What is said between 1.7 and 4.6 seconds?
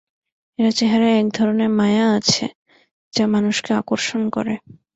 মায়া আছে যা মানুষকে আকর্ষণ করে।